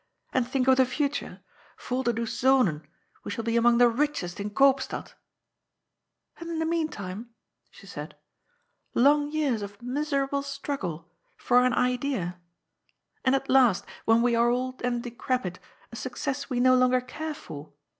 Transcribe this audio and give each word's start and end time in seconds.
'^ 0.01 0.03
And 0.33 0.47
think 0.47 0.67
of 0.67 0.77
the 0.77 0.85
future 0.87 1.43
1 1.87 2.03
Volderdoes 2.03 2.31
Zonen 2.35 2.81
I 2.83 2.87
We 3.23 3.29
shall 3.29 3.43
be 3.43 3.55
among 3.55 3.77
the 3.77 3.87
richest 3.87 4.39
in 4.39 4.49
Koopstad!" 4.49 5.13
"And 6.39 6.49
in 6.49 6.57
the 6.57 6.65
meantime?" 6.65 7.35
she 7.69 7.85
said. 7.85 8.15
"Long 8.95 9.29
years 9.31 9.61
of 9.61 9.79
miserable 9.79 10.41
struggle— 10.41 11.07
for 11.45 11.63
an 11.63 11.73
idea? 11.73 12.39
And 13.23 13.35
at 13.35 13.47
last, 13.47 13.85
when 14.05 14.23
we 14.23 14.33
are 14.33 14.49
old 14.49 14.81
and 14.81 15.03
decrepit, 15.03 15.59
a 15.91 15.95
success 15.95 16.49
we 16.49 16.59
no 16.59 16.73
longer 16.75 16.99
care 17.01 17.35
for. 17.35 17.71